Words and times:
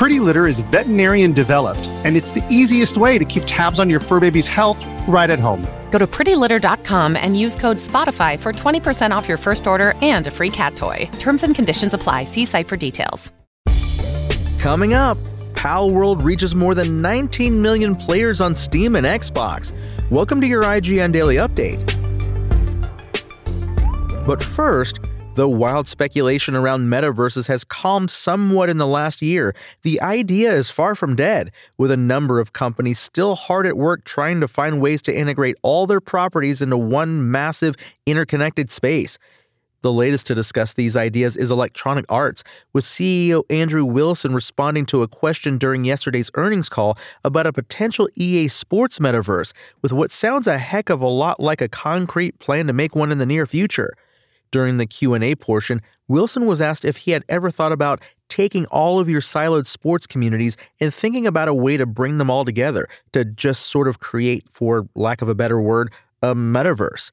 Pretty 0.00 0.18
Litter 0.18 0.46
is 0.46 0.60
veterinarian 0.60 1.34
developed, 1.34 1.86
and 2.04 2.16
it's 2.16 2.30
the 2.30 2.42
easiest 2.48 2.96
way 2.96 3.18
to 3.18 3.24
keep 3.26 3.42
tabs 3.44 3.78
on 3.78 3.90
your 3.90 4.00
fur 4.00 4.18
baby's 4.18 4.48
health 4.48 4.82
right 5.06 5.28
at 5.28 5.38
home. 5.38 5.60
Go 5.90 5.98
to 5.98 6.06
prettylitter.com 6.06 7.16
and 7.16 7.38
use 7.38 7.54
code 7.54 7.76
SPOTIFY 7.76 8.38
for 8.38 8.54
20% 8.54 9.10
off 9.10 9.28
your 9.28 9.36
first 9.36 9.66
order 9.66 9.92
and 10.00 10.26
a 10.26 10.30
free 10.30 10.48
cat 10.48 10.74
toy. 10.74 11.06
Terms 11.18 11.42
and 11.42 11.54
conditions 11.54 11.92
apply. 11.92 12.24
See 12.24 12.46
site 12.46 12.66
for 12.66 12.78
details. 12.78 13.30
Coming 14.58 14.94
up, 14.94 15.18
Palworld 15.52 16.22
reaches 16.22 16.54
more 16.54 16.74
than 16.74 17.02
19 17.02 17.60
million 17.60 17.94
players 17.94 18.40
on 18.40 18.54
Steam 18.54 18.96
and 18.96 19.06
Xbox. 19.06 19.74
Welcome 20.08 20.40
to 20.40 20.46
your 20.46 20.62
IGN 20.62 21.12
Daily 21.12 21.36
Update. 21.36 21.84
But 24.26 24.42
first, 24.42 24.98
Though 25.40 25.48
wild 25.48 25.88
speculation 25.88 26.54
around 26.54 26.90
metaverses 26.90 27.48
has 27.48 27.64
calmed 27.64 28.10
somewhat 28.10 28.68
in 28.68 28.76
the 28.76 28.86
last 28.86 29.22
year, 29.22 29.54
the 29.84 29.98
idea 30.02 30.52
is 30.52 30.68
far 30.68 30.94
from 30.94 31.16
dead, 31.16 31.50
with 31.78 31.90
a 31.90 31.96
number 31.96 32.40
of 32.40 32.52
companies 32.52 32.98
still 32.98 33.36
hard 33.36 33.64
at 33.64 33.78
work 33.78 34.04
trying 34.04 34.40
to 34.40 34.48
find 34.48 34.82
ways 34.82 35.00
to 35.00 35.16
integrate 35.16 35.56
all 35.62 35.86
their 35.86 36.02
properties 36.02 36.60
into 36.60 36.76
one 36.76 37.30
massive, 37.30 37.74
interconnected 38.04 38.70
space. 38.70 39.16
The 39.80 39.90
latest 39.90 40.26
to 40.26 40.34
discuss 40.34 40.74
these 40.74 40.94
ideas 40.94 41.38
is 41.38 41.50
Electronic 41.50 42.04
Arts, 42.10 42.44
with 42.74 42.84
CEO 42.84 43.42
Andrew 43.48 43.86
Wilson 43.86 44.34
responding 44.34 44.84
to 44.84 45.02
a 45.02 45.08
question 45.08 45.56
during 45.56 45.86
yesterday's 45.86 46.30
earnings 46.34 46.68
call 46.68 46.98
about 47.24 47.46
a 47.46 47.52
potential 47.54 48.10
EA 48.14 48.48
Sports 48.48 48.98
metaverse, 48.98 49.54
with 49.80 49.94
what 49.94 50.10
sounds 50.10 50.46
a 50.46 50.58
heck 50.58 50.90
of 50.90 51.00
a 51.00 51.08
lot 51.08 51.40
like 51.40 51.62
a 51.62 51.68
concrete 51.70 52.38
plan 52.40 52.66
to 52.66 52.74
make 52.74 52.94
one 52.94 53.10
in 53.10 53.16
the 53.16 53.24
near 53.24 53.46
future. 53.46 53.94
During 54.50 54.78
the 54.78 54.86
Q&A 54.86 55.34
portion, 55.36 55.80
Wilson 56.08 56.46
was 56.46 56.60
asked 56.60 56.84
if 56.84 56.98
he 56.98 57.12
had 57.12 57.24
ever 57.28 57.50
thought 57.50 57.72
about 57.72 58.00
taking 58.28 58.66
all 58.66 58.98
of 58.98 59.08
your 59.08 59.20
siloed 59.20 59.66
sports 59.66 60.06
communities 60.06 60.56
and 60.80 60.92
thinking 60.92 61.26
about 61.26 61.48
a 61.48 61.54
way 61.54 61.76
to 61.76 61.86
bring 61.86 62.18
them 62.18 62.30
all 62.30 62.44
together 62.44 62.88
to 63.12 63.24
just 63.24 63.66
sort 63.66 63.88
of 63.88 64.00
create, 64.00 64.44
for 64.50 64.88
lack 64.94 65.22
of 65.22 65.28
a 65.28 65.34
better 65.34 65.60
word, 65.60 65.92
a 66.22 66.34
metaverse. 66.34 67.10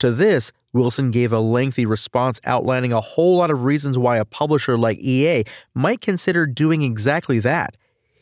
To 0.00 0.10
this, 0.10 0.52
Wilson 0.72 1.10
gave 1.10 1.32
a 1.32 1.40
lengthy 1.40 1.84
response 1.84 2.40
outlining 2.44 2.92
a 2.92 3.00
whole 3.00 3.36
lot 3.36 3.50
of 3.50 3.64
reasons 3.64 3.98
why 3.98 4.18
a 4.18 4.24
publisher 4.24 4.78
like 4.78 4.98
EA 4.98 5.44
might 5.74 6.00
consider 6.00 6.46
doing 6.46 6.82
exactly 6.82 7.40
that. 7.40 7.76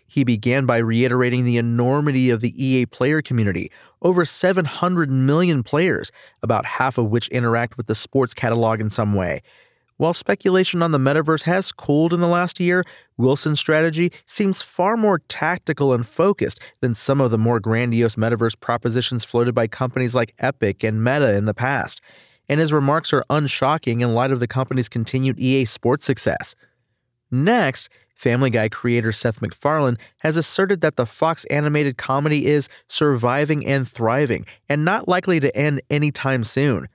He 0.08 0.24
began 0.24 0.66
by 0.66 0.78
reiterating 0.78 1.44
the 1.44 1.58
enormity 1.58 2.30
of 2.30 2.40
the 2.40 2.62
EA 2.62 2.86
player 2.86 3.22
community 3.22 3.70
over 4.02 4.24
700 4.24 5.10
million 5.10 5.62
players, 5.62 6.10
about 6.42 6.64
half 6.64 6.98
of 6.98 7.10
which 7.10 7.28
interact 7.28 7.76
with 7.76 7.86
the 7.86 7.94
sports 7.94 8.34
catalog 8.34 8.80
in 8.80 8.90
some 8.90 9.14
way. 9.14 9.42
While 9.98 10.14
speculation 10.14 10.80
on 10.80 10.92
the 10.92 10.98
metaverse 10.98 11.42
has 11.42 11.72
cooled 11.72 12.12
in 12.12 12.20
the 12.20 12.28
last 12.28 12.60
year, 12.60 12.84
Wilson's 13.16 13.58
strategy 13.58 14.12
seems 14.26 14.62
far 14.62 14.96
more 14.96 15.18
tactical 15.28 15.92
and 15.92 16.06
focused 16.06 16.60
than 16.80 16.94
some 16.94 17.20
of 17.20 17.32
the 17.32 17.38
more 17.38 17.58
grandiose 17.58 18.14
metaverse 18.14 18.58
propositions 18.60 19.24
floated 19.24 19.56
by 19.56 19.66
companies 19.66 20.14
like 20.14 20.34
Epic 20.38 20.84
and 20.84 21.02
Meta 21.02 21.36
in 21.36 21.46
the 21.46 21.54
past. 21.54 22.00
And 22.48 22.60
his 22.60 22.72
remarks 22.72 23.12
are 23.12 23.24
unshocking 23.28 24.00
in 24.00 24.14
light 24.14 24.30
of 24.30 24.38
the 24.38 24.46
company's 24.46 24.88
continued 24.88 25.38
EA 25.40 25.64
sports 25.64 26.04
success. 26.04 26.54
Next, 27.32 27.88
Family 28.18 28.50
Guy 28.50 28.68
creator 28.68 29.12
Seth 29.12 29.40
MacFarlane 29.40 29.96
has 30.18 30.36
asserted 30.36 30.80
that 30.80 30.96
the 30.96 31.06
Fox 31.06 31.44
animated 31.44 31.96
comedy 31.96 32.46
is 32.46 32.68
surviving 32.88 33.64
and 33.64 33.88
thriving 33.88 34.44
and 34.68 34.84
not 34.84 35.06
likely 35.06 35.38
to 35.38 35.56
end 35.56 35.80
anytime 35.88 36.42
soon. 36.42 36.88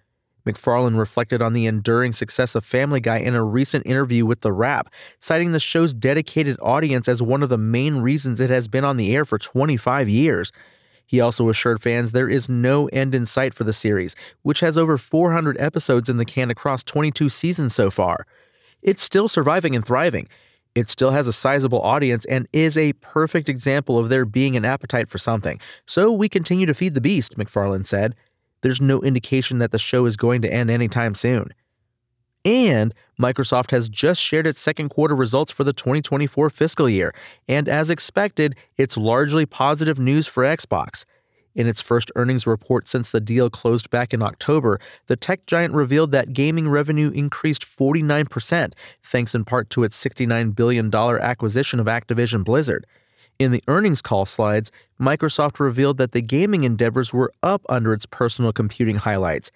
MacFarlane 0.45 0.97
reflected 0.97 1.41
on 1.41 1.53
the 1.53 1.65
enduring 1.65 2.11
success 2.11 2.55
of 2.55 2.65
Family 2.65 2.99
Guy 2.99 3.19
in 3.19 3.35
a 3.35 3.43
recent 3.43 3.87
interview 3.87 4.25
with 4.25 4.41
The 4.41 4.51
Wrap, 4.51 4.89
citing 5.21 5.53
the 5.53 5.61
show's 5.61 5.93
dedicated 5.93 6.57
audience 6.61 7.07
as 7.07 7.21
one 7.21 7.41
of 7.41 7.47
the 7.47 7.57
main 7.57 7.99
reasons 7.99 8.41
it 8.41 8.49
has 8.49 8.67
been 8.67 8.83
on 8.83 8.97
the 8.97 9.15
air 9.15 9.23
for 9.23 9.37
25 9.37 10.09
years. 10.09 10.51
He 11.05 11.21
also 11.21 11.47
assured 11.47 11.81
fans 11.81 12.11
there 12.11 12.27
is 12.27 12.49
no 12.49 12.87
end 12.87 13.15
in 13.15 13.25
sight 13.25 13.53
for 13.53 13.63
the 13.63 13.71
series, 13.71 14.13
which 14.41 14.59
has 14.59 14.77
over 14.77 14.97
400 14.97 15.55
episodes 15.57 16.09
in 16.09 16.17
the 16.17 16.25
can 16.25 16.51
across 16.51 16.83
22 16.83 17.29
seasons 17.29 17.73
so 17.73 17.89
far. 17.89 18.27
It's 18.81 19.01
still 19.03 19.29
surviving 19.29 19.73
and 19.73 19.85
thriving, 19.85 20.27
it 20.75 20.89
still 20.89 21.11
has 21.11 21.27
a 21.27 21.33
sizable 21.33 21.81
audience 21.81 22.25
and 22.25 22.47
is 22.51 22.77
a 22.77 22.93
perfect 22.93 23.47
example 23.47 23.99
of 23.99 24.09
there 24.09 24.25
being 24.25 24.57
an 24.57 24.65
appetite 24.65 25.09
for 25.09 25.17
something. 25.17 25.59
So 25.85 26.11
we 26.11 26.29
continue 26.29 26.65
to 26.65 26.73
feed 26.73 26.95
the 26.95 27.01
beast, 27.01 27.37
MacFarlane 27.37 27.83
said. 27.83 28.15
There's 28.61 28.81
no 28.81 29.01
indication 29.01 29.59
that 29.59 29.71
the 29.71 29.79
show 29.79 30.05
is 30.05 30.17
going 30.17 30.41
to 30.41 30.51
end 30.51 30.71
anytime 30.71 31.15
soon. 31.15 31.49
And 32.45 32.93
Microsoft 33.19 33.71
has 33.71 33.87
just 33.87 34.21
shared 34.21 34.47
its 34.47 34.59
second 34.59 34.89
quarter 34.89 35.15
results 35.15 35.51
for 35.51 35.63
the 35.63 35.73
2024 35.73 36.49
fiscal 36.49 36.89
year, 36.89 37.13
and 37.47 37.69
as 37.69 37.89
expected, 37.89 38.55
it's 38.75 38.97
largely 38.97 39.45
positive 39.45 39.97
news 39.97 40.27
for 40.27 40.43
Xbox. 40.43 41.05
In 41.55 41.67
its 41.67 41.81
first 41.81 42.11
earnings 42.15 42.47
report 42.47 42.87
since 42.87 43.11
the 43.11 43.19
deal 43.19 43.49
closed 43.49 43.89
back 43.89 44.13
in 44.13 44.23
October, 44.23 44.79
the 45.07 45.15
tech 45.15 45.45
giant 45.45 45.75
revealed 45.75 46.11
that 46.11 46.33
gaming 46.33 46.67
revenue 46.67 47.11
increased 47.11 47.65
49%, 47.65 48.73
thanks 49.03 49.35
in 49.35 49.45
part 49.45 49.69
to 49.71 49.83
its 49.83 50.01
$69 50.03 50.55
billion 50.55 50.93
acquisition 50.93 51.79
of 51.79 51.85
Activision 51.85 52.43
Blizzard. 52.43 52.87
In 53.37 53.51
the 53.51 53.63
earnings 53.67 54.01
call 54.01 54.25
slides, 54.25 54.71
Microsoft 54.99 55.59
revealed 55.59 55.97
that 55.97 56.11
the 56.11 56.21
gaming 56.21 56.63
endeavors 56.63 57.13
were 57.13 57.33
up 57.43 57.61
under 57.69 57.93
its 57.93 58.05
personal 58.05 58.51
computing 58.51 58.97
highlights. 58.97 59.51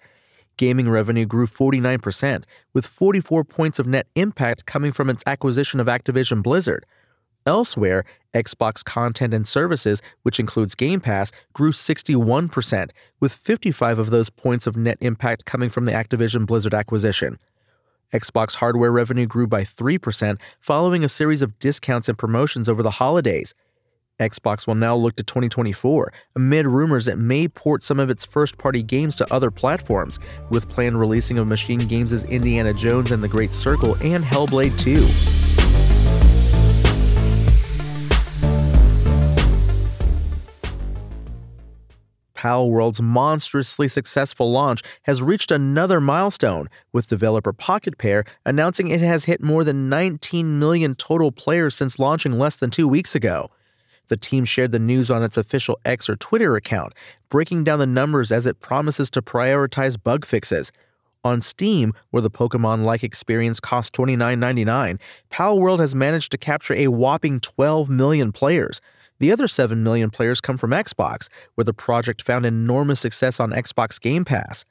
Gaming 0.56 0.88
revenue 0.88 1.24
grew 1.24 1.46
49%, 1.46 2.44
with 2.74 2.86
44 2.86 3.44
points 3.44 3.78
of 3.78 3.86
net 3.86 4.06
impact 4.16 4.66
coming 4.66 4.92
from 4.92 5.08
its 5.08 5.22
acquisition 5.26 5.78
of 5.78 5.86
Activision 5.86 6.42
Blizzard. 6.42 6.84
Elsewhere, 7.48 8.04
Xbox 8.34 8.84
content 8.84 9.32
and 9.32 9.48
services, 9.48 10.02
which 10.22 10.38
includes 10.38 10.74
Game 10.74 11.00
Pass, 11.00 11.32
grew 11.54 11.72
61%, 11.72 12.90
with 13.20 13.32
55 13.32 13.98
of 13.98 14.10
those 14.10 14.28
points 14.28 14.66
of 14.66 14.76
net 14.76 14.98
impact 15.00 15.46
coming 15.46 15.70
from 15.70 15.86
the 15.86 15.92
Activision 15.92 16.44
Blizzard 16.44 16.74
acquisition. 16.74 17.38
Xbox 18.12 18.56
hardware 18.56 18.92
revenue 18.92 19.24
grew 19.26 19.46
by 19.46 19.64
3% 19.64 20.38
following 20.60 21.02
a 21.02 21.08
series 21.08 21.40
of 21.40 21.58
discounts 21.58 22.08
and 22.10 22.18
promotions 22.18 22.68
over 22.68 22.82
the 22.82 22.90
holidays. 22.90 23.54
Xbox 24.20 24.66
will 24.66 24.74
now 24.74 24.94
look 24.94 25.16
to 25.16 25.22
2024 25.22 26.12
amid 26.36 26.66
rumors 26.66 27.08
it 27.08 27.16
may 27.16 27.48
port 27.48 27.82
some 27.82 27.98
of 27.98 28.10
its 28.10 28.26
first 28.26 28.58
party 28.58 28.82
games 28.82 29.16
to 29.16 29.32
other 29.32 29.50
platforms, 29.50 30.18
with 30.50 30.68
planned 30.68 31.00
releasing 31.00 31.38
of 31.38 31.48
MachineGames' 31.48 32.28
Indiana 32.28 32.74
Jones 32.74 33.10
and 33.10 33.22
the 33.22 33.28
Great 33.28 33.54
Circle 33.54 33.94
and 34.02 34.22
Hellblade 34.22 34.78
2. 34.78 35.47
Palworld's 42.38 43.02
monstrously 43.02 43.88
successful 43.88 44.52
launch 44.52 44.80
has 45.02 45.20
reached 45.20 45.50
another 45.50 46.00
milestone, 46.00 46.68
with 46.92 47.08
developer 47.08 47.52
Pocket 47.52 47.98
Pair 47.98 48.24
announcing 48.46 48.86
it 48.86 49.00
has 49.00 49.24
hit 49.24 49.42
more 49.42 49.64
than 49.64 49.88
19 49.88 50.56
million 50.56 50.94
total 50.94 51.32
players 51.32 51.74
since 51.74 51.98
launching 51.98 52.38
less 52.38 52.54
than 52.54 52.70
two 52.70 52.86
weeks 52.86 53.16
ago. 53.16 53.50
The 54.06 54.16
team 54.16 54.44
shared 54.44 54.70
the 54.70 54.78
news 54.78 55.10
on 55.10 55.24
its 55.24 55.36
official 55.36 55.80
X 55.84 56.08
or 56.08 56.14
Twitter 56.14 56.54
account, 56.54 56.92
breaking 57.28 57.64
down 57.64 57.80
the 57.80 57.86
numbers 57.88 58.30
as 58.30 58.46
it 58.46 58.60
promises 58.60 59.10
to 59.10 59.20
prioritize 59.20 60.00
bug 60.00 60.24
fixes. 60.24 60.70
On 61.24 61.40
Steam, 61.40 61.92
where 62.10 62.22
the 62.22 62.30
Pokemon 62.30 62.84
like 62.84 63.02
experience 63.02 63.58
costs 63.58 63.90
$29.99, 63.98 65.00
Palworld 65.32 65.80
has 65.80 65.92
managed 65.96 66.30
to 66.30 66.38
capture 66.38 66.74
a 66.74 66.86
whopping 66.86 67.40
12 67.40 67.90
million 67.90 68.30
players. 68.30 68.80
The 69.20 69.32
other 69.32 69.48
7 69.48 69.82
million 69.82 70.10
players 70.10 70.40
come 70.40 70.58
from 70.58 70.70
Xbox, 70.70 71.28
where 71.54 71.64
the 71.64 71.74
project 71.74 72.22
found 72.22 72.46
enormous 72.46 73.00
success 73.00 73.40
on 73.40 73.50
Xbox 73.50 74.00
Game 74.00 74.24
Pass. 74.24 74.64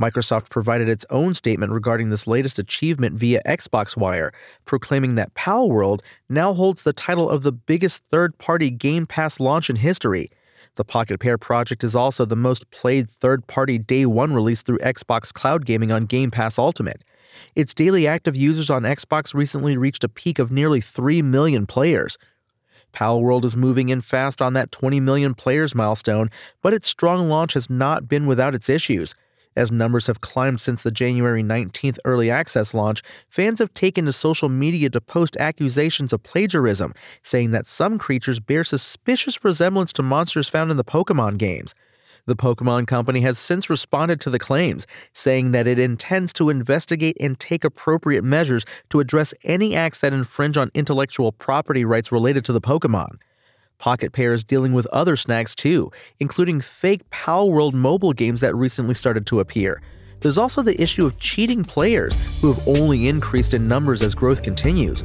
Microsoft 0.00 0.50
provided 0.50 0.88
its 0.88 1.06
own 1.10 1.34
statement 1.34 1.72
regarding 1.72 2.10
this 2.10 2.26
latest 2.26 2.58
achievement 2.58 3.14
via 3.14 3.42
Xbox 3.46 3.96
Wire, 3.96 4.32
proclaiming 4.64 5.14
that 5.14 5.34
Palworld 5.34 6.00
now 6.28 6.52
holds 6.52 6.82
the 6.82 6.92
title 6.92 7.28
of 7.28 7.42
the 7.42 7.52
biggest 7.52 8.02
third 8.10 8.36
party 8.38 8.70
Game 8.70 9.06
Pass 9.06 9.38
launch 9.38 9.70
in 9.70 9.76
history. 9.76 10.30
The 10.76 10.84
Pocket 10.84 11.20
Pair 11.20 11.36
project 11.36 11.84
is 11.84 11.94
also 11.94 12.24
the 12.24 12.36
most 12.36 12.70
played 12.70 13.10
third 13.10 13.46
party 13.46 13.78
day 13.78 14.06
one 14.06 14.32
release 14.32 14.62
through 14.62 14.78
Xbox 14.78 15.32
Cloud 15.32 15.66
Gaming 15.66 15.92
on 15.92 16.06
Game 16.06 16.30
Pass 16.30 16.58
Ultimate. 16.58 17.04
Its 17.54 17.74
daily 17.74 18.06
active 18.06 18.34
users 18.34 18.70
on 18.70 18.82
Xbox 18.82 19.34
recently 19.34 19.76
reached 19.76 20.04
a 20.04 20.08
peak 20.08 20.38
of 20.38 20.50
nearly 20.50 20.80
3 20.80 21.22
million 21.22 21.66
players. 21.66 22.16
Palworld 22.92 23.44
is 23.44 23.56
moving 23.56 23.88
in 23.88 24.00
fast 24.00 24.42
on 24.42 24.52
that 24.54 24.72
20 24.72 25.00
million 25.00 25.34
players 25.34 25.74
milestone, 25.74 26.30
but 26.62 26.74
its 26.74 26.88
strong 26.88 27.28
launch 27.28 27.54
has 27.54 27.68
not 27.68 28.08
been 28.08 28.26
without 28.26 28.54
its 28.54 28.68
issues. 28.68 29.14
As 29.54 29.70
numbers 29.70 30.06
have 30.06 30.22
climbed 30.22 30.60
since 30.60 30.82
the 30.82 30.90
January 30.90 31.42
19th 31.42 31.98
early 32.04 32.30
access 32.30 32.72
launch, 32.72 33.02
fans 33.28 33.58
have 33.58 33.74
taken 33.74 34.06
to 34.06 34.12
social 34.12 34.48
media 34.48 34.88
to 34.90 35.00
post 35.00 35.36
accusations 35.36 36.12
of 36.12 36.22
plagiarism, 36.22 36.94
saying 37.22 37.50
that 37.50 37.66
some 37.66 37.98
creatures 37.98 38.40
bear 38.40 38.64
suspicious 38.64 39.44
resemblance 39.44 39.92
to 39.92 40.02
monsters 40.02 40.48
found 40.48 40.70
in 40.70 40.78
the 40.78 40.84
Pokemon 40.84 41.36
games. 41.36 41.74
The 42.26 42.36
Pokemon 42.36 42.86
Company 42.86 43.20
has 43.22 43.36
since 43.36 43.68
responded 43.68 44.20
to 44.20 44.30
the 44.30 44.38
claims, 44.38 44.86
saying 45.12 45.50
that 45.50 45.66
it 45.66 45.80
intends 45.80 46.32
to 46.34 46.50
investigate 46.50 47.16
and 47.18 47.36
take 47.36 47.64
appropriate 47.64 48.22
measures 48.22 48.64
to 48.90 49.00
address 49.00 49.34
any 49.42 49.74
acts 49.74 49.98
that 49.98 50.12
infringe 50.12 50.56
on 50.56 50.70
intellectual 50.72 51.32
property 51.32 51.84
rights 51.84 52.12
related 52.12 52.44
to 52.44 52.52
the 52.52 52.60
Pokemon. 52.60 53.16
Pocket 53.78 54.12
Pair 54.12 54.32
is 54.32 54.44
dealing 54.44 54.72
with 54.72 54.86
other 54.86 55.16
snags 55.16 55.56
too, 55.56 55.90
including 56.20 56.60
fake 56.60 57.10
Palworld 57.10 57.72
mobile 57.72 58.12
games 58.12 58.40
that 58.40 58.54
recently 58.54 58.94
started 58.94 59.26
to 59.26 59.40
appear. 59.40 59.82
There's 60.20 60.38
also 60.38 60.62
the 60.62 60.80
issue 60.80 61.04
of 61.04 61.18
cheating 61.18 61.64
players, 61.64 62.14
who 62.40 62.52
have 62.52 62.68
only 62.68 63.08
increased 63.08 63.52
in 63.52 63.66
numbers 63.66 64.00
as 64.00 64.14
growth 64.14 64.44
continues. 64.44 65.02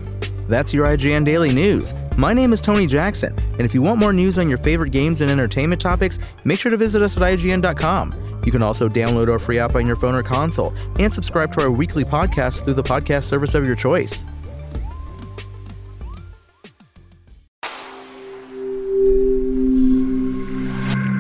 That's 0.48 0.74
your 0.74 0.88
IGN 0.88 1.26
Daily 1.26 1.54
News. 1.54 1.94
My 2.18 2.34
name 2.34 2.54
is 2.54 2.62
Tony 2.62 2.88
Jackson, 2.88 3.38
and 3.38 3.62
if 3.62 3.74
you 3.74 3.82
want 3.82 4.00
more 4.00 4.14
news 4.14 4.40
on 4.40 4.48
your 4.48 4.58
favorite 4.60 4.92
games 4.92 5.22
and 5.22 5.30
entertainment 5.30 5.82
topics, 5.82 6.20
make 6.46 6.60
sure 6.60 6.72
to 6.72 6.78
visit 6.78 7.02
us 7.02 7.18
at 7.18 7.24
IGN.com. 7.24 8.42
You 8.46 8.52
can 8.52 8.64
also 8.64 8.88
download 8.88 9.30
our 9.30 9.40
free 9.40 9.60
app 9.60 9.76
on 9.76 9.86
your 9.86 9.98
phone 9.98 10.16
or 10.16 10.24
console 10.24 10.74
and 11.00 11.14
subscribe 11.14 11.52
to 11.54 11.64
our 11.64 11.72
weekly 11.72 12.06
podcast 12.06 12.64
through 12.64 12.76
the 12.76 12.84
podcast 12.84 13.24
service 13.24 13.56
of 13.56 13.68
your 13.68 13.76
choice. 13.76 14.26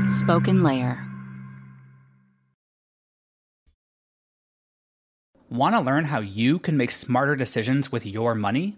SpokenLayer. 0.07 1.03
Want 5.49 5.75
to 5.75 5.81
learn 5.81 6.05
how 6.05 6.19
you 6.19 6.59
can 6.59 6.75
make 6.75 6.91
smarter 6.91 7.35
decisions 7.35 7.91
with 7.91 8.05
your 8.05 8.35
money? 8.35 8.77